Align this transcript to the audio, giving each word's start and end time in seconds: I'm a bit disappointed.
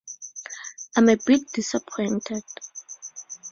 I'm 0.97 1.09
a 1.09 1.17
bit 1.27 1.51
disappointed. 1.53 2.41